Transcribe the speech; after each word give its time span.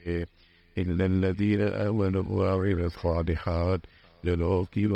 کیجیے 0.00 0.24
إلا 0.76 1.04
الذين 1.04 1.60
آمنوا 1.60 2.22
وعملوا 2.22 2.84
الصالحات 2.84 3.86
جو 4.24 4.34
لوگ 4.36 4.64
کی 4.72 4.86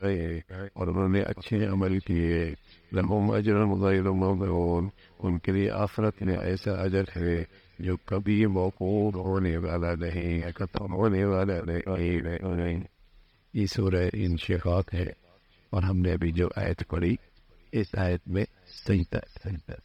گئے 0.00 0.40
اور 0.72 0.86
انہوں 0.86 1.08
نے 1.08 1.22
اچھے 1.22 1.66
عمل 1.66 1.98
کیے 2.00 2.44
لهم 2.92 3.30
اجر 3.30 3.64
غیر 3.80 4.10
ممنون 4.12 4.88
ان 5.20 5.38
کے 5.38 5.52
لیے 5.52 5.70
آخرت 5.70 6.22
میں 6.22 6.36
ایسا 6.38 6.72
اجر 6.82 7.04
ہے 7.16 7.42
جو 7.78 7.96
کبھی 8.04 8.44
موقوف 8.48 9.14
ہونے 9.16 9.56
والا 9.56 9.94
نہیں 9.96 10.50
ختم 10.56 10.92
ہونے 10.92 11.24
والا 11.24 11.60
نہیں 11.64 12.82
یہ 13.54 13.66
سورہ 13.66 14.08
انشقاق 14.14 14.94
ہے 14.94 15.06
اور 15.72 15.82
ہم 15.82 15.98
نے 15.98 16.12
ابھی 16.12 16.32
جو 16.32 16.48
آیت 16.56 16.88
پڑھی 16.88 17.14
اس 17.72 17.94
آیت 17.98 18.28
میں 18.28 18.44
سجدہ 18.76 19.18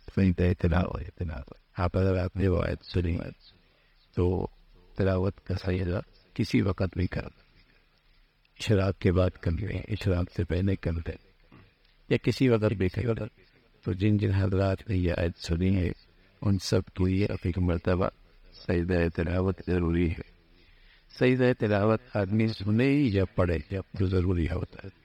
سجدہ 0.10 0.52
تلاوت 0.60 1.16
تلاوت 1.16 1.58
آپ 1.78 1.98
اگر 1.98 2.18
آپ 2.18 2.36
نے 2.36 2.48
وہ 2.48 2.62
آیت 2.64 2.86
سنی 2.86 3.18
تو 4.18 4.26
تلاوت 4.96 5.46
کا 5.46 5.56
سجدہ 5.56 6.00
کسی 6.34 6.62
وقت 6.62 6.98
بھی 6.98 7.08
کر 7.08 7.22
اشراق 8.60 9.00
کے 9.00 9.12
بعد 9.12 9.30
کر 9.30 9.52
لیں 9.52 9.80
اشراق 9.88 10.32
سے 10.36 10.44
پہلے 10.44 10.76
کر 10.76 10.92
دیں 10.92 11.18
یا 12.10 12.18
کسی 12.18 12.50
وقت 12.50 12.74
بھی 12.74 12.90
کر 12.90 13.26
تو 13.84 13.94
جن 13.94 14.18
جن 14.18 14.32
حضرات 14.32 14.90
نے 14.90 14.96
یہ 14.96 15.14
آیت 15.18 15.38
سنی 15.38 15.76
ہے، 15.76 15.90
ان 16.42 16.58
سب 16.60 16.82
کے 16.86 17.10
لیے 17.10 17.28
ایک 17.44 17.58
مرتبہ 17.58 18.10
سجدہ 18.54 19.08
تلاوت 19.16 19.62
ضروری 19.68 20.12
ہے۔ 20.12 20.36
سجدہ 21.20 21.52
تلاوت 21.60 22.00
آدمی 22.14 22.48
سنے 22.48 22.88
یا 22.88 23.26
پڑھے 23.26 23.58
جب 23.72 23.82
جو 23.94 24.06
ضروری 24.06 24.46
ہوتا 24.46 24.88
ہے۔ 24.88 25.05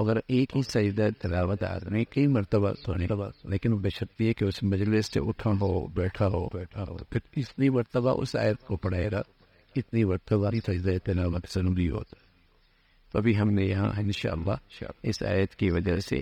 اگر 0.00 0.16
ایک 0.26 0.56
ہی 0.56 0.62
سجدہ 0.62 1.08
تلاوت 1.18 1.62
آدمی 1.64 2.04
کئی 2.04 2.26
مرتبہ 2.26 2.72
سونے 2.72 3.06
لیکن 3.44 3.74
بشرطی 3.76 4.28
ہے 4.28 4.32
کہ 4.32 4.44
اس 4.44 4.62
مجلس 4.62 5.06
سے 5.06 5.20
اٹھا 5.20 5.50
ہو، 5.50 5.86
بیٹھا 5.86 6.26
ہو 6.26 6.48
بیٹھا 6.48 6.84
ہو، 6.88 6.96
پھر 6.96 7.20
اتنی 7.36 7.68
مرتبہ 7.68 8.22
اس 8.22 8.36
آیت 8.36 8.60
کو 8.66 8.76
پڑھے 8.76 9.08
گا، 9.12 9.22
اتنی 9.76 10.04
مرتبہ 10.04 10.50
سجدہ 10.66 10.96
تلاوت 11.04 11.46
ضروری 11.54 11.88
ہوتا 11.90 12.16
ہے۔ 12.20 12.28
تو 13.12 13.18
ابھی 13.18 13.38
ہم 13.38 13.50
نے 13.50 13.64
یہاں 13.64 13.90
انشاءاللہ 13.98 14.84
اس 15.02 15.22
آیت 15.22 15.54
کی 15.54 15.70
وجہ 15.70 15.96
سے 15.96 16.16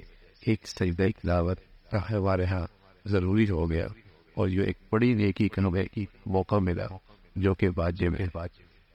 ایک 0.47 0.69
سجدہ 0.69 1.07
تلاوت 1.23 1.59
ہمارے 2.11 2.43
یہاں 2.43 2.67
ضروری 3.05 3.51
ہو 3.51 3.71
گیا، 3.71 3.87
اور 4.35 4.49
جو 4.49 4.63
ایک 4.63 4.79
بڑی 4.93 5.13
نیکی 5.15 5.49
کنوے 5.49 5.85
کی 5.85 6.05
موقع 6.27 6.57
ملا، 6.57 6.87
جو 7.37 7.55
کہ 7.55 7.69
واجب 7.77 8.15
ہے۔ 8.21 8.27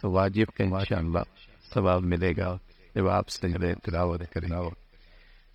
تو 0.01 0.11
واجب 0.11 0.57
کا 0.57 0.63
انشاءاللہ 0.63 1.23
ثواب 1.73 2.03
ملے 2.03 2.31
گا۔ 2.37 2.57
جب 2.95 3.09
آپ 3.09 3.29
سجدہ 3.29 3.73
تلاوت 3.83 4.21
کریں 4.31 4.49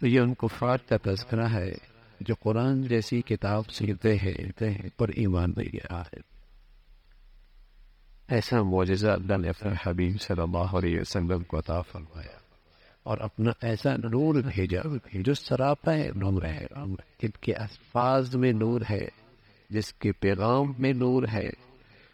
تو 0.00 0.06
یہ 0.06 0.20
ان 0.20 0.34
کفار 0.34 0.78
کا 0.88 0.96
تذکرہ 1.02 1.48
ہے 1.48 1.72
جو 2.20 2.34
قرآن 2.34 2.82
جیسی 2.82 3.20
کتاب 3.20 3.70
سیکھتے 3.70 4.16
ہیں 4.16 4.88
پر 4.96 5.08
ایمان 5.08 5.52
نہیں 5.56 5.68
گیا 5.72 6.00
ہے۔ 6.00 6.20
ایسا 8.28 8.62
معجزہ 8.62 9.08
اللہ 9.08 9.36
نے 9.36 9.48
اپنے 9.48 9.72
حبیب 9.86 10.20
صلی 10.20 10.42
اللہ 10.42 10.76
علیہ 10.76 11.00
وسلم 11.00 11.40
کو 11.40 11.58
عطا 11.58 11.80
فرمایا 11.80 12.38
اور 13.02 13.18
اپنا 13.18 13.50
ایسا 13.62 13.96
نور 13.96 14.34
بھیجا 14.34 14.80
جو 15.12 15.34
سراپا 15.34 15.92
ہے 15.92 16.08
نور 16.14 16.42
ہے، 16.42 16.66
ان 16.76 16.94
کے 17.40 17.54
الفاظ 17.54 18.36
میں 18.36 18.52
نور 18.52 18.80
ہے، 18.90 19.08
جس 19.70 19.92
کے 19.92 20.12
پیغام 20.12 20.72
میں 20.78 20.92
نور 20.92 21.22
ہے 21.32 21.48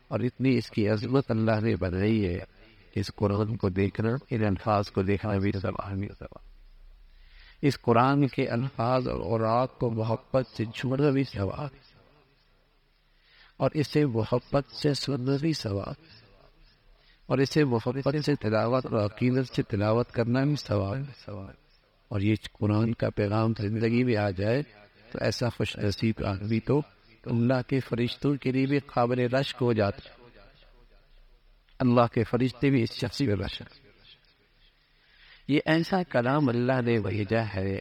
اور 0.09 0.21
اتنی 0.21 0.57
اس 0.57 0.71
کی 0.71 0.89
عظمت 0.89 1.31
اللہ 1.31 1.61
نے 1.63 1.77
بنائی 1.77 2.27
ہے۔ 2.27 2.54
اس 2.97 3.11
قرآن 3.17 3.57
کو 3.57 3.69
دیکھنا 3.69 4.11
ان 4.31 4.45
الفاظ 4.45 4.91
کو 4.91 5.03
دیکھنا 5.03 5.39
بھی 5.39 5.53
سب 5.53 5.75
اس 7.63 7.81
قرآن 7.81 8.27
کے 8.29 8.47
الفاظ 8.47 9.09
اور 9.09 9.21
اوراق 9.21 9.79
کو 9.79 9.91
محبت 9.91 10.47
سے 10.57 10.65
چھوڑنا 10.65 11.11
بھی 11.11 11.25
ثواب 11.25 11.69
اور 13.57 13.71
اسے 13.75 14.07
محبت 14.07 14.71
سے 14.71 14.95
سننا 14.95 15.37
بھی 15.41 15.53
ثواب 15.53 15.95
اور 17.27 17.39
اسے 17.39 17.65
محبت 17.65 18.17
سے 18.27 18.35
تلاوت 18.35 18.87
اور 18.87 19.05
عقیدت 19.05 19.55
سے 19.57 19.63
تلاوت 19.63 20.13
کرنا 20.13 20.45
بھی 20.45 20.57
ثواب 20.57 21.51
اور 22.09 22.21
یہ 22.21 22.35
قرآن 22.53 22.93
کا 22.93 23.11
پیغام 23.11 23.53
زندگی 23.59 24.05
میں 24.05 24.17
آ 24.17 24.31
جائے 24.31 24.63
تو 25.13 25.19
ایسا 25.21 25.49
خوش 25.49 25.77
نصیب 25.77 26.25
آدمی 26.27 26.61
تو 26.61 26.81
اللہ 27.27 27.69
کے 27.69 27.81
فرشتوں 27.81 28.35
کے 28.35 28.53
لیے 28.53 28.67
بھی 28.67 28.79
قابل 28.79 29.19
رشک 29.19 29.63
ہو 29.63 29.73
جاتا۔ 29.73 30.11
ہے 30.11 30.24
اللہ 31.85 32.07
کے 32.15 32.25
فرشتے 32.25 32.71
بھی 32.71 32.83
اس 32.83 32.93
شخصی 32.93 33.27
میں 33.27 33.37
رشک 33.37 33.63
یہ 35.49 35.61
ایسا 35.67 36.03
کلام 36.03 36.49
اللہ 36.49 36.81
نے 36.81 37.01
بھیجا 37.01 37.43
ہے 37.57 37.79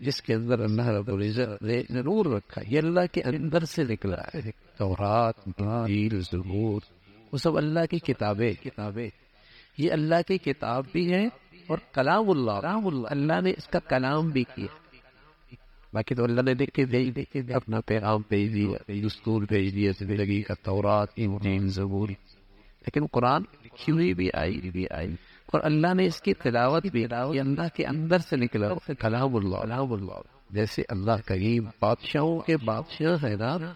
جس 0.00 0.22
کے 0.22 0.34
اندر 0.34 0.60
اللہ 0.60 0.86
رب 0.86 1.14
العزت 1.14 1.62
نے 1.62 1.82
ضرور 1.90 2.26
رکھا 2.26 2.62
یہ 2.68 2.80
اللہ 2.84 3.00
کے 3.12 3.22
اندر 3.22 3.64
سے 3.64 3.82
نکلا 3.84 4.22
ہے۔ 4.34 4.50
تورات 4.78 5.48
زبور، 6.32 6.80
وہ 7.32 7.38
سب 7.38 7.56
اللہ 7.56 7.86
کی 7.90 7.98
کتابیں 7.98 8.52
کتابیں 8.52 9.08
یہ 9.78 9.92
اللہ 9.92 10.22
کی 10.28 10.38
کتاب 10.38 10.84
بھی 10.92 11.14
ہے 11.14 11.26
اور 11.66 11.78
کلام 11.92 12.30
اللہ 12.30 12.60
رام 12.60 12.86
اللہ۔ 12.86 13.08
اللہ 13.10 13.40
نے 13.40 13.50
اس 13.50 13.66
کا 13.66 13.78
کلام 13.78 14.28
بھی 14.28 14.44
کیا۔ 14.44 14.66
باقی 15.92 16.14
تو 16.14 16.24
اللہ 16.24 16.42
نے 16.42 16.54
دیکھ 16.54 16.70
کے 16.70 16.84
بھیج 16.84 17.16
دیکھ 17.16 17.32
کے 17.32 17.54
اپنا 17.54 17.80
پیغام 17.80 18.22
بھیج 18.28 18.54
دیا، 18.54 19.06
دستور 19.06 19.42
بھیج 19.42 19.74
دیا 19.74 19.90
زندگی 19.98 20.42
کا 20.42 20.54
تورات، 20.54 21.08
انجیل، 21.16 21.68
زبور۔ 21.68 22.08
لیکن 22.86 23.06
قرآن 23.12 23.42
لکھی 23.64 23.92
ہوئی 23.92 24.14
بھی 24.14 24.28
آئی. 24.34 24.70
بھی 24.70 24.84
آئی 24.90 25.14
اور 25.52 25.60
اللہ 25.64 25.94
نے 25.94 26.04
اس 26.06 26.20
کی 26.20 26.34
تلاوت 26.34 26.86
بھی 26.86 27.02
یہ 27.02 27.40
اللہ 27.40 27.68
کے 27.76 27.84
اندر 27.86 28.18
سے 28.18 28.36
نکلا 28.36 28.68
کلام 29.00 29.36
اللہ. 29.36 29.60
کلام 29.60 29.92
اللہ 29.92 30.20
جیسے 30.50 30.82
اللہ 30.88 31.20
کریم 31.26 31.64
بادشاہوں 31.80 32.38
کے 32.40 32.56
بادشاہ 32.56 33.24
ہے 33.24 33.34
نا 33.36 33.72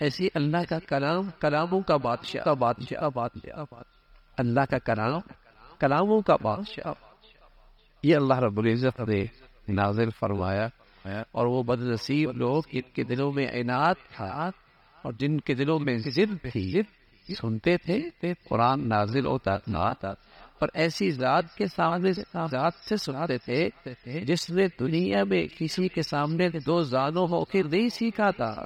ایسی 0.00 0.28
اللہ 0.34 0.62
کا 0.68 0.78
کلام 0.78 1.28
کلاموں 1.40 1.80
کا 1.80 1.96
بادشاہ. 1.96 2.44
کا 2.44 2.52
بادشاہ 2.52 3.08
بادشاہ 3.14 3.64
اللہ 4.38 4.64
کا 4.70 4.78
کلام 4.78 5.20
کلاموں 5.78 6.20
کا 6.20 6.36
بادشاہ. 6.42 6.92
یہ 8.02 8.16
اللہ 8.16 8.38
رب 8.38 8.58
العزت 8.58 9.00
نے 9.00 9.24
نازل 9.72 10.10
فرمایا. 10.10 10.68
اور 11.04 11.46
وہ 11.46 11.62
بد 11.62 11.82
نصیب 11.82 12.30
لوگ 12.32 12.62
ان 12.72 12.82
کے 12.94 13.04
دلوں 13.04 13.32
میں 13.32 13.46
عناد 13.46 13.94
تھا 14.16 14.50
اور 15.02 15.12
جن 15.12 15.40
کے 15.40 15.54
دلوں 15.54 15.78
میں 15.78 15.96
ضد 15.96 16.46
تھی. 16.52 16.80
سنتے 17.34 17.76
تھے 17.76 18.00
قرآن 18.48 18.88
نازل 18.88 19.26
ہوتا 19.26 19.56
تھا 19.56 20.08
اور 20.58 20.68
ایسی 20.74 21.10
ذات 21.10 21.54
کے 21.56 21.66
سامنے 21.66 22.12
ذات 22.12 22.74
سے 22.88 22.96
سناتے 22.96 23.38
تھے 23.38 23.68
جس 24.20 24.50
نے 24.50 24.66
دنیا 24.80 25.24
میں 25.24 25.46
کسی 25.58 25.88
کے 25.88 26.02
سامنے 26.02 26.48
دو 26.66 26.82
زانوں 26.82 27.26
ہو 27.30 27.44
کے 27.44 27.62
نہیں 27.62 27.88
سیکھا 27.88 28.30
تھا۔ 28.30 28.64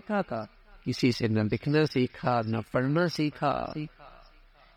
کسی 0.86 1.12
سے 1.12 1.28
نہ 1.28 1.40
لکھنا 1.52 1.84
سیکھا، 1.84 2.40
نہ 2.44 2.56
پڑھنا 2.72 3.06
سیکھا۔ 3.06 3.64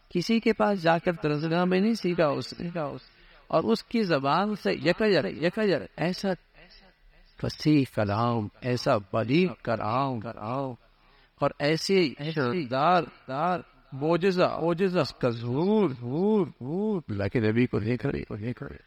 کسی 0.10 0.40
کے 0.40 0.54
پاس 0.54 0.82
جا 0.82 0.98
کر 0.98 1.14
ترجمہ 1.14 1.66
میں 1.66 1.80
نہیں 1.80 1.94
سیکھا 1.94 2.28
اس 2.28 2.60
نے۔ 2.60 2.70
اور 3.48 3.64
اس 3.64 3.84
کی 3.84 4.04
زبان 4.04 4.56
سے 4.56 4.72
یکجر 4.74 5.26
یکجر 5.26 5.86
ایسا 5.96 6.30
فصیح 7.42 7.84
کلام، 7.96 8.48
ایسا 8.62 8.98
بلیغ 8.98 9.50
کلام۔ 9.64 10.20
اور 11.40 11.50
ایسے 11.60 12.10
دار 12.72 13.04
دار 13.28 13.60
موجزہ 13.94 14.58
موجزہ 14.62 15.00
کا 15.22 15.30
ظہور 15.30 15.90
ظہور 15.90 16.48
ظہور۔ 16.48 17.02
لیکن 17.08 17.46
نبی 17.46 17.68
کو 17.68 17.80
دیکھ 17.80 18.06
رہے 18.06 18.24
کو 18.24 18.36
دیکھ 18.36 18.64
رہے۔ 18.64 18.78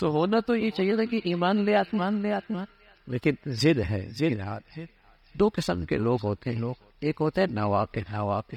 سو 0.00 0.06
ہونا 0.08 0.38
تو 0.46 0.56
یہ 0.56 0.70
چاہیے 0.70 0.94
تھا 0.96 1.04
کہ 1.04 1.20
ایمان 1.24 1.64
لے 1.64 1.74
آتمان 1.74 2.22
لے 2.22 2.32
آتمان 2.32 2.64
لیکن 3.06 3.34
ضد 3.46 3.78
ہے 3.90 4.08
ضد 4.08 4.40
ہے۔ 4.78 4.86
دو 5.34 5.48
قسم 5.48 5.84
کے 5.84 5.96
لوگ 5.96 6.18
ہوتے 6.24 6.50
ہیں۔ 6.50 6.58
لوگ 6.58 6.74
ایک 7.00 7.16
ہوتے 7.20 7.40
ہیں 7.40 7.48
نواقع 7.52 8.00
نواقع 8.12 8.56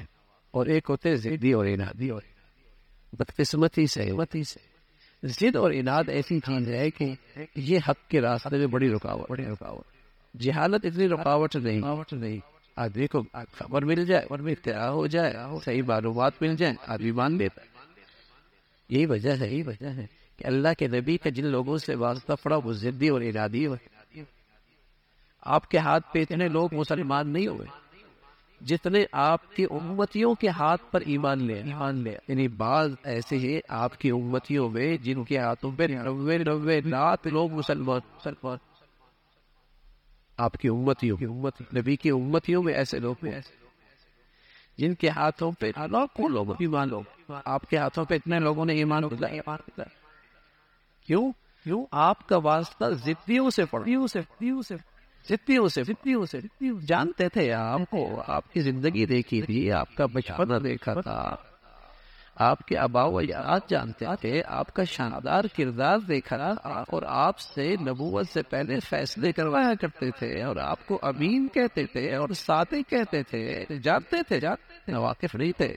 اور 0.50 0.66
ایک 0.66 0.86
ہوتے 0.90 1.08
ہیں 1.08 1.16
زدی 1.16 1.52
اور 1.52 1.66
انادی 1.66 2.08
اور 2.08 2.22
بدقسمتی 3.12 3.86
سے۔ 3.86 4.12
متی 4.12 4.44
سے 4.44 4.72
ضد 5.26 5.56
اور 5.56 5.70
اناد 5.70 6.04
ایسی 6.08 6.40
چیز 6.40 6.68
ہے 6.68 6.90
کہ 6.90 7.14
یہ 7.56 7.78
حق 7.88 8.10
کے 8.10 8.20
راستے 8.20 8.56
میں 8.56 8.66
بڑی 8.66 8.88
رکاوٹ 8.88 9.30
بڑی 9.30 9.44
رکاوٹ 9.44 9.84
جہالت 10.40 10.84
اتنی 10.84 11.08
رکاوٹ 11.08 11.56
نہیں 11.56 11.78
رکاوٹ 11.78 12.12
نہیں۔ 12.12 12.51
آدمی 12.76 13.06
کو 13.06 13.22
خبر 13.52 13.84
مل 13.84 14.04
جائے 14.04 14.26
اور 14.30 14.38
میں 14.38 14.52
اطلاع 14.52 14.88
ہو 14.88 15.06
جائے 15.06 15.34
صحیح 15.64 15.82
معلومات 15.82 16.32
مل 16.40 16.56
جائیں، 16.56 16.74
آدمی 16.86 17.10
مان 17.10 17.38
لیتا 17.38 17.60
یہی 18.88 19.06
وجہ 19.06 19.32
ہے، 19.40 19.46
یہی 19.46 19.62
وجہ 19.62 19.86
ہے 19.86 20.06
کہ 20.36 20.46
اللہ 20.46 20.68
کے 20.78 20.86
نبی 20.86 21.16
کا 21.16 21.30
جن 21.30 21.46
لوگوں 21.46 21.78
سے 21.78 21.94
واسطہ 21.94 22.32
پڑا، 22.42 22.56
وہ 22.56 22.72
ضدی 22.72 23.08
اور 23.08 23.20
ارادی 23.20 23.66
ہو۔ 23.66 23.74
آپ 25.40 25.70
کے 25.70 25.78
ہاتھ 25.78 26.12
پہ 26.12 26.18
اتنے 26.18 26.48
لوگ 26.48 26.74
مسلمان 26.74 27.32
نہیں 27.32 27.46
ہوئے۔ 27.46 27.66
جتنے 28.64 29.04
آپ 29.12 29.56
کی 29.56 29.64
امتیوں 29.70 30.34
کے 30.34 30.48
ہاتھ 30.48 30.92
پر 30.92 31.00
ایمان 31.00 31.44
لے 31.44 31.54
ایمان 31.54 31.94
لے۔ 31.94 32.16
یعنی 32.28 32.48
بعض 32.48 32.94
ایسے 33.04 33.36
ہیں 33.38 33.60
آپ 33.68 33.98
کی 33.98 34.10
امتیوں 34.10 34.70
میں 34.70 34.96
جن 34.96 35.24
کے 35.24 35.38
ہاتھوں 35.38 35.72
پہ 35.76 35.82
نوے 35.82 36.38
نوے 36.38 36.80
لاکھ 36.80 37.26
لوگ 37.26 37.52
مسلمان 37.52 38.00
مسلمان۔ 38.16 38.71
آپ 40.42 40.52
کی 40.52 40.68
امتیوں 40.68 41.16
کی 41.16 41.24
امت 41.24 41.76
نبی 41.76 41.96
کی 41.96 42.10
امتیوں 42.10 42.62
میں 42.62 42.74
ایسے 42.74 42.98
لوگ 42.98 43.14
ہیں۔ 43.24 43.40
جن 44.78 44.94
کے 44.94 45.08
ہاتھوں 45.08 45.52
پہ 45.52 45.66
لاکھوں 45.66 46.28
لوگ 46.28 46.50
ایمان 46.50 46.88
لوگ۔ 46.88 47.32
آپ 47.44 47.70
کے 47.70 47.76
ہاتھوں 47.76 48.04
پہ 48.04 48.14
اتنے 48.14 48.38
لوگوں 48.38 48.64
نے 48.64 48.72
ایمان 48.72 49.04
کیوں؟ 51.06 51.32
کیوں؟ 51.64 51.86
آپ 51.90 52.28
کا 52.28 52.36
واسطہ 52.36 52.84
ضدیوں 52.90 53.50
سے 53.50 53.64
پڑھیوں 53.64 54.06
سے 54.06 54.20
سے 54.62 54.74
جتنیوں 55.28 55.68
سے 55.68 55.82
جتنیوں 55.82 56.24
سے۔ 56.24 56.38
جانتے 56.86 57.28
تھے 57.28 57.52
آپ 57.52 57.90
کو، 57.90 58.22
آپ 58.26 58.52
کی 58.52 58.60
زندگی 58.60 59.06
دیکھی 59.06 59.42
تھی، 59.42 59.72
آپ 59.72 59.94
کا 59.94 60.06
بچپنا 60.06 60.58
دیکھا 60.64 61.00
تھا۔ 61.00 61.36
آپ 62.36 62.66
کے 62.66 62.78
آبا 62.78 63.04
و 63.04 63.18
اجداد 63.18 63.60
جانتے 63.68 64.04
تھے 64.20 64.42
آپ 64.46 64.74
کا 64.74 64.84
شاندار 64.84 65.42
کردار 65.56 65.98
دیکھا 65.98 66.36
اور 66.64 67.02
آپ 67.06 67.38
سے 67.38 67.76
نبوت 67.80 68.28
سے 68.28 68.42
پہلے 68.42 68.80
فیصلے 68.80 69.32
کروایا 69.32 69.74
کرتے 69.74 70.10
تھے 70.10 70.42
اور 70.42 70.56
آپ 70.56 70.86
کو 70.86 70.98
امین 71.02 71.48
کہتے 71.48 71.86
تھے 71.86 72.14
اور 72.16 72.28
ساتھ 72.28 72.74
کہتے 72.88 73.22
تھے، 73.22 73.64
جانتے 73.82 74.16
تھے، 74.28 74.40
جانتے 74.40 74.96
واقف 74.96 75.34
نہیں 75.34 75.52
تھے۔ 75.56 75.74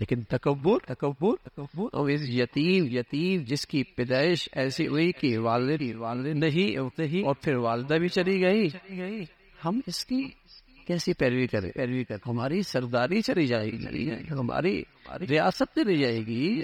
لیکن 0.00 0.22
تکبر 0.22 0.94
تکبر 0.94 1.36
تکبر 1.42 1.86
اور 1.92 2.08
اس 2.08 2.20
یتیم 2.28 2.84
یتیم 2.86 3.42
جس 3.44 3.66
کی 3.66 3.82
پیدائش 3.82 4.48
ایسی 4.52 4.86
ہوئی 4.86 5.12
کہ 5.12 5.38
والد 5.38 5.82
والد 5.94 6.44
نہیں 6.44 6.78
اور 7.26 7.34
پھر 7.40 7.54
والدہ 7.54 7.94
بھی 7.94 8.08
چلی 8.08 8.42
گئی۔ 8.42 8.68
ہم 9.64 9.80
اس 9.86 10.06
کی 10.06 10.30
کیسی 10.86 11.12
پیروی 11.12 11.46
کریں 11.46 11.70
پیروی 11.72 12.04
کریں 12.04 12.30
ہماری 12.30 12.62
سرداری 12.62 13.22
چلی 13.22 13.46
جائے 13.46 13.70
گی۔ 13.70 14.10
ہماری 14.30 14.82
ریاست 15.30 15.74
چلی 15.74 15.96
جائے 15.96 16.18
گی 16.18 16.62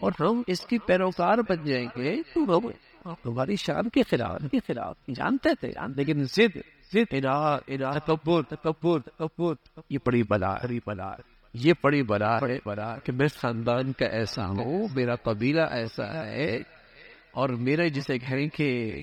اور 0.00 0.12
ہم 0.20 0.42
اس 0.46 0.60
کی 0.60 0.78
پیروکار 0.78 1.38
بن 1.48 1.64
جائیں 1.64 1.86
گے۔ 1.96 2.22
تو 2.34 2.58
ہم 2.58 3.10
ہماری 3.24 3.56
شان 3.56 3.88
کے 3.88 4.02
خلاف 4.02 4.42
کے 4.50 4.58
خلاف۔ 4.66 4.96
جانتے 5.14 5.48
تھے۔ 5.60 5.72
لیکن 5.96 6.24
ضد 6.24 6.56
ضد۔ 6.92 7.14
تکبر 8.06 8.42
تکبر 8.42 9.00
تکبر۔ 9.00 9.54
یہ 9.90 9.98
بڑی 10.06 10.22
بلا 10.22 10.54
بڑی 10.54 10.78
بلا۔ 10.86 11.12
یہ 11.54 11.72
بڑی 11.82 12.02
بڑا 12.02 12.38
بڑے 12.40 12.58
بڑا 12.64 12.98
کہ 13.04 13.12
میں 13.12 13.28
خاندان 13.36 13.92
کا 13.92 14.06
ایسا 14.06 14.46
ہوں، 14.46 14.88
میرا 14.94 15.14
قبیلہ 15.14 15.60
ایسا 15.60 16.26
ہے۔ 16.26 16.58
اور 17.32 17.48
میرے 17.48 17.88
جسے 17.88 18.18
کہیں 18.18 18.48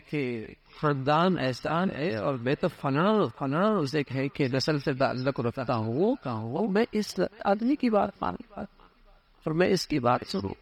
کہ 0.09 0.45
خاندان 0.81 1.39
ایسا 1.39 1.83
ہے 1.83 2.15
اور 2.15 2.33
میں 2.33 2.55
تو 2.61 2.67
فلاں 2.67 3.25
فلاں 3.39 3.71
اسے 3.75 4.03
کہیں 4.03 4.27
کہ 4.27 4.45
نسل 4.53 4.79
سے 4.79 4.93
تعلق 4.93 5.39
رکھتا 5.39 5.75
ہوں 5.75 6.15
ہوں، 6.25 6.67
میں 6.71 6.85
اس 6.91 7.19
آدمی 7.45 7.75
کی 7.75 7.89
بات 7.89 8.09
مان 8.21 8.35
اور 8.55 9.51
میں 9.51 9.67
اس 9.67 9.87
کی 9.87 9.99
بات 9.99 10.19
سنوں۔ 10.27 10.53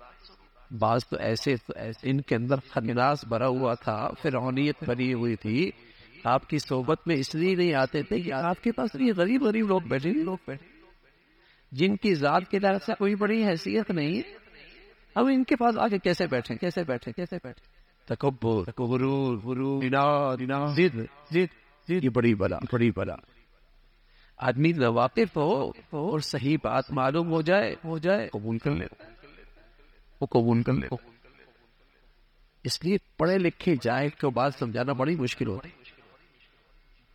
بعض 0.74 1.06
تو 1.06 1.18
ایسے 1.20 1.54
ان 2.04 2.22
کے 2.22 2.36
اندر 2.36 2.56
خناس 2.70 3.26
بھرا 3.28 3.48
ہوا 3.48 3.74
تھا، 3.74 4.10
فرعونیت 4.22 4.90
بنی 4.90 5.14
ہوئی 5.14 5.36
تھی۔ 5.36 5.72
آپ 6.24 6.50
کی 6.50 6.58
صحبت 6.58 6.98
میں 7.06 7.16
اس 7.16 7.36
لیے 7.36 7.56
نہیں 7.56 7.74
آتے 7.74 8.02
تھے 8.02 8.20
کہ 8.20 8.34
آپ 8.34 8.64
کے 8.64 8.72
پاس 8.72 8.90
یہ 9.00 9.12
غریب 9.18 9.44
غریب 9.44 9.68
لوگ 9.68 9.82
بیٹھے۔ 9.82 10.14
لوگ 10.14 10.38
بیٹھے 10.48 10.68
جن 11.72 11.96
کی 11.96 12.16
ذات 12.16 12.52
کی 12.52 12.60
طرف 12.60 12.86
سے 12.86 12.94
کوئی 13.00 13.16
بڑی 13.16 13.46
حیثیت 13.46 13.92
نہیں 13.92 14.22
ہم 15.16 15.26
ان 15.26 15.44
کے 15.44 15.56
پاس 15.56 15.78
آگے 15.78 15.98
کیسے 15.98 16.28
بیٹھے 16.28 16.56
کیسے 16.56 16.84
بیٹھے 16.84 17.12
کیسے 17.12 17.36
بیٹھے 17.44 17.86
تکبر 18.06 18.70
یہ 21.88 22.10
بڑی 22.10 22.36
بلا 22.36 22.58
بڑی 22.72 22.92
بلا۔ 22.96 23.16
آدمی 24.38 24.72
واقف 24.86 25.38
ہو 25.38 25.70
اور 25.92 26.20
صحیح 26.20 26.58
بات 26.64 26.92
معلوم 26.92 27.32
ہو 27.32 27.42
جائے 27.42 27.76
ہو 27.84 27.98
جائے، 27.98 28.28
قبول 28.28 28.58
کر 28.58 28.72
لے، 28.72 28.86
وہ 30.22 30.26
قبول 30.26 30.64
کر 30.64 30.74
لے۔ 30.74 30.88
اس 32.64 32.84
لیے 32.84 32.98
پڑھے 33.18 33.38
لکھے 33.38 33.76
جائے 33.82 34.10
کو 34.10 34.30
بات 34.30 34.54
سمجھانا 34.60 34.94
بڑی 34.94 35.16
مشکل 35.16 35.48
ہوتی 35.48 35.70
ہے۔ 35.70 35.85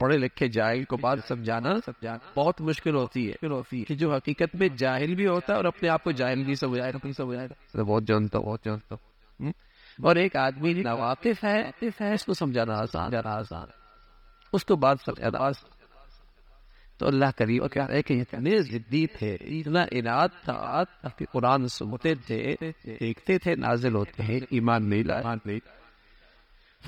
پڑھے 0.00 0.18
لکھے 0.18 0.48
جاہل 0.48 0.84
کو 0.84 0.96
بات 0.96 1.18
سمجھانا 1.28 1.90
بہت 2.36 2.60
مشکل 2.60 2.94
ہوتی 2.96 3.30
ہے۔ 3.30 3.48
کہ 3.84 3.94
جو 3.94 4.14
حقیقت 4.14 4.56
میں 4.56 4.68
جاہل 4.68 5.14
بھی 5.14 5.26
ہوتا 5.26 5.52
ہے 5.52 5.56
اور 5.56 5.64
اپنے 5.64 5.88
آپ 5.88 6.04
کو 6.04 6.10
جاہل 6.10 6.44
بھی 6.44 6.54
سمجھائے 6.54 6.92
نہیں 6.92 7.12
سمجھائے 7.12 7.82
بہت 7.82 8.02
جانتا 8.06 8.38
بہت 8.38 8.64
جانتا 8.64 8.94
اور 10.02 10.16
ایک 10.16 10.36
آدمی 10.36 10.82
واقف 10.98 11.44
ہے 11.44 11.70
ہے 12.00 12.12
اس 12.12 12.24
کو 12.24 12.32
سمجھانا 12.32 12.78
آسان 12.78 13.10
آسان 13.24 13.68
اس 14.52 14.64
کو 14.64 14.76
بات 14.76 14.96
سمجھانا 15.04 15.50
تو 16.98 17.06
اللہ 17.06 17.30
کریم 17.36 17.68
کیا 17.68 17.86
ہے 17.88 18.02
کہ 18.02 18.20
اتنے 18.20 18.58
ضدی 18.58 19.06
تھے 19.06 19.34
اتنا 19.34 19.80
انعد 19.90 20.28
تھا 20.44 20.82
کہ 21.18 21.24
قرآن 21.32 21.66
سنتے 21.66 22.14
تھے 22.14 22.54
دیکھتے 22.84 23.38
تھے۔ 23.38 23.54
نازل 23.54 23.94
ہوتے 23.94 24.22
ہیں 24.22 24.40
ایمان 24.50 24.90
نہیں 24.90 25.02
لا 25.02 25.20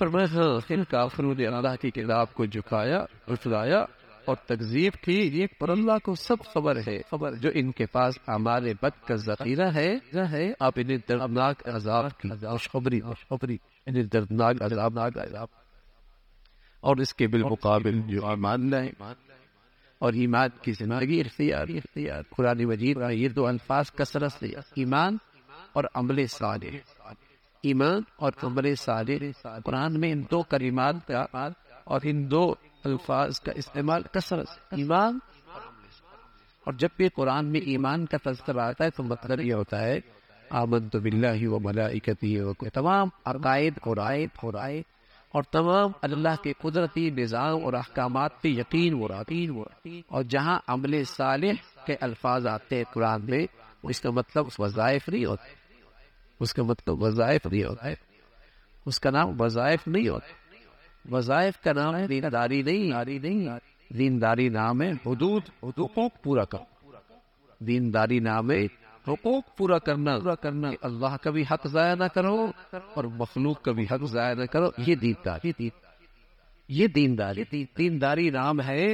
ایمان 0.01 0.13
نہیں 0.13 0.29
فرمایا 0.29 0.49
ہاں، 0.49 0.61
ان 0.69 0.85
کافروں 0.85 1.35
نے 1.39 1.47
اللہ 1.47 1.77
کی 1.81 1.91
کتاب 1.91 2.35
کو 2.35 2.45
جھکایا، 2.45 3.05
اٹھلایا 3.29 3.85
اور 4.25 4.37
تکذیب 4.37 4.93
کی۔ 4.93 5.31
یہ 5.33 5.47
پر 5.61 5.69
اللہ 5.69 5.99
کو 6.05 6.15
سب 6.15 6.37
خبر 6.55 6.77
ہے، 6.77 6.99
خبر 7.11 7.35
جو 7.35 7.51
ان 7.55 7.73
کے 7.73 7.87
پاس 7.87 8.19
ہمارے 8.29 8.75
بد 8.83 9.07
کا 9.07 9.15
ذخیرہ 9.15 9.71
ہے۔ 9.75 9.95
ہے 10.15 10.53
آپ 10.61 10.73
انہیں 10.77 10.99
دردناک 11.09 11.69
عذاب 11.69 12.19
کی 12.19 12.29
خوشخبری 12.29 13.01
خوشخبری 13.01 13.57
انہیں 13.87 14.03
دردناک 14.03 14.63
عذابناک 14.63 15.19
عذاب 15.19 15.49
اور 16.81 16.97
اس 16.97 17.15
کے 17.15 17.29
بالمقابل 17.29 18.01
جو 18.01 18.27
ایمان 18.27 18.71
لائے 18.71 18.91
اور 19.99 20.13
ایمان 20.13 20.49
کی 20.63 20.73
زندگی 20.73 21.21
اختیار 21.21 21.67
اختیار 21.69 22.23
قرآن 22.37 22.65
مجید 22.65 22.97
یہ 23.11 23.29
دو 23.29 23.47
الفاظ 23.47 23.93
کثرت 23.93 24.33
سے، 24.33 24.47
ایمان 24.47 25.17
اور 25.73 25.85
عمل 25.95 26.27
صالح۔ 26.27 27.02
ایمان 27.63 28.01
اور 28.17 28.33
عمر 28.43 28.75
صالح 28.75 29.49
قرآن 29.65 30.01
میں 30.01 30.11
ان 30.13 30.23
دو 30.31 30.43
کریمات 30.43 31.07
کا 31.07 31.49
اور 31.85 32.01
ان 32.03 32.31
دو 32.31 32.43
الفاظ 32.85 33.41
کا 33.41 33.53
استعمال 33.57 34.03
کثرت، 34.13 34.49
ایمان 34.71 35.19
اور 36.67 36.73
جب 36.73 36.89
بھی 36.97 37.09
قرآن 37.09 37.53
میں 37.53 37.61
ایمان 37.61 38.07
کا 38.07 38.19
تذکر 38.25 38.59
آتا 38.59 38.85
ہے 38.85 38.91
تو 38.91 39.03
مطلب 39.03 39.41
یہ 39.41 39.55
ہوتا 39.55 39.81
ہے 39.81 40.01
آمن 40.51 40.89
تو 40.89 40.99
بلّہ 41.01 41.49
و 41.49 41.59
ملائکتی 41.59 42.37
تمام 42.75 43.09
عقائد 43.25 43.79
قرائد 43.83 44.29
قرائد 44.41 44.83
اور 45.35 45.43
تمام 45.43 45.91
اللہ 46.03 46.43
کے 46.43 46.53
قدرتی 46.53 47.09
نظام 47.11 47.65
اور 47.65 47.73
احکامات 47.73 48.43
پہ 48.43 48.49
یقین 48.49 48.95
و 48.95 49.09
راتین 49.09 49.51
و 49.51 49.63
اور 50.09 50.23
جہاں 50.23 50.59
عمل 50.67 51.03
صالح 51.05 51.63
کے 51.87 51.97
الفاظ 52.01 52.47
آتے 52.47 52.77
ہیں 52.77 52.93
قرآن 52.95 53.25
میں، 53.25 53.47
اس 53.83 54.01
کا 54.01 54.11
مطلب 54.11 54.47
اس 54.47 54.61
وظائف 54.61 55.09
نہیں 55.09 55.25
ہوتے 55.25 55.62
اس 56.43 56.55
کا 56.55 56.63
مطلب 56.63 57.03
وظائف 57.03 57.47
نہیں 57.47 57.65
ہوتا 57.65 57.89
ہے 57.89 57.95
اس 58.87 59.01
کا 59.01 59.11
نام 59.11 59.41
وظائف 59.41 59.89
نہیں 59.89 60.09
ہوتا۔ 60.09 60.27
وظائف 61.17 61.61
کا 61.61 61.73
نام 61.73 61.97
ہے 61.97 62.07
دینداری 62.07 62.63
نہیں۔ 62.63 62.91
ناری 62.91 63.19
نہیں 63.19 63.49
دینداری 63.95 64.49
نام 64.49 64.83
ہے 64.83 64.91
حدود، 64.91 65.43
حقوق 65.63 66.23
پورا 66.23 66.45
کر 66.45 66.59
دینداری 67.59 68.19
نام 68.19 68.51
ہے 68.51 68.65
حقوق 69.09 69.57
پورا 69.57 69.79
کرنا۔ 69.79 70.19
پورا 70.19 70.35
کرنا 70.35 70.71
اللہ 70.83 71.17
کا 71.23 71.31
بھی 71.31 71.43
حق 71.51 71.67
ضائع 71.67 71.95
نہ 71.95 72.05
کرو 72.05 72.51
اور 72.73 73.05
مخلوق 73.05 73.63
کا 73.63 73.73
بھی 73.73 73.85
حق 73.85 74.05
ضائع 74.05 74.35
نہ 74.35 74.45
کرو۔ 74.45 74.69
یہ 74.79 74.95
دینداری۔ 74.95 75.69
یہ 76.69 76.87
دینداری۔ 76.87 77.65
دینداری 77.79 78.31
نام 78.31 78.61
ہے 78.61 78.87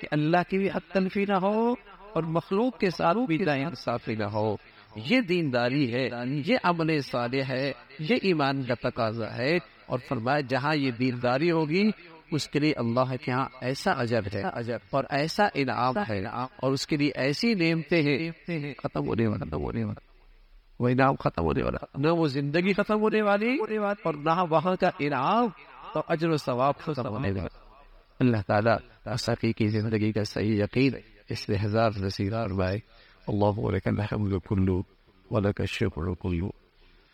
کہ 0.00 0.06
اللہ 0.10 0.50
کی 0.50 0.58
بھی 0.58 0.68
حق 0.70 0.92
تنفی 0.92 1.24
نہ 1.28 1.36
ہو 1.42 1.74
اور 2.12 2.22
مخلوق 2.22 2.78
کے 2.78 2.90
ساتھ 2.90 3.18
بھی 3.18 3.38
صافی 3.76 4.14
نہ 4.14 4.24
ہو۔ 4.24 4.56
یہ 4.96 5.20
دینداری 5.20 5.94
ہے، 5.94 6.08
یہ 6.46 6.56
عمل 6.62 7.00
صالح 7.00 7.42
ہے، 7.48 7.72
یہ 7.98 8.16
ایمان 8.22 8.62
کا 8.62 8.74
تقاضا 8.74 9.36
ہے۔ 9.36 9.56
اور 9.86 9.98
فرمایا، 10.08 10.40
جہاں 10.40 10.76
یہ 10.76 10.90
دینداری 10.90 11.50
ہوگی، 11.50 11.90
اس 12.32 12.48
کے 12.48 12.58
لیے 12.58 12.72
اللہ 12.76 13.16
کے 13.24 13.30
یہاں 13.30 13.48
ایسا 13.60 13.90
عجب 13.96 14.22
ہے۔ 14.34 14.42
عجب 14.52 14.78
اور 14.90 15.04
ایسا 15.10 15.44
انعام 15.54 15.94
ہے۔ 16.08 16.24
اور 16.56 16.72
اس 16.72 16.86
کے 16.86 16.96
لیے 16.96 17.10
ایسی 17.14 17.54
نعمتیں 17.54 18.02
ہیں۔ 18.02 18.30
ختم 18.78 19.06
ہونے 19.06 19.26
والا۔ 19.26 19.44
ختم 19.46 19.62
ہونے 19.62 19.84
والا۔ 19.84 20.12
وہ 20.80 20.88
انعام 20.88 21.14
ختم 21.14 21.42
ہونے 21.42 21.62
والا۔ 21.62 21.84
نہ 21.98 22.08
وہ 22.08 22.26
زندگی 22.26 22.72
ختم 22.72 23.00
ہونے 23.00 23.22
والی، 23.22 23.56
اور 24.04 24.14
نہ 24.14 24.44
وہاں 24.50 24.74
کا 24.80 24.90
انعام 24.98 25.46
اور 25.94 26.02
اجر 26.08 26.28
و 26.28 26.36
ثواب 26.36 26.78
ختم 26.78 27.06
ہونے 27.06 27.30
والا۔ 27.30 27.58
اللہ 28.20 28.36
تعالیٰ 28.46 28.76
سخی 29.16 29.52
کی 29.52 29.66
زندگی 29.66 30.12
کا 30.12 30.24
صحیح 30.24 30.62
یقین 30.62 30.92
اس 31.28 31.48
لیے 31.48 31.58
ہزار 31.64 31.90
نصیرہ 31.96 32.34
اور 32.34 32.50
بھائی 32.50 32.78
اللهم 33.28 33.70
لك 33.70 33.88
الحمد 33.88 34.34
كله 34.34 34.84
ولك 35.30 35.60
الشكر 35.60 36.14
كله. 36.14 36.52